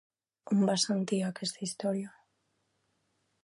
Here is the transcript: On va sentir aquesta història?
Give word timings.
On 0.55 0.63
va 0.69 0.75
sentir 0.83 1.21
aquesta 1.27 1.63
història? 1.67 2.11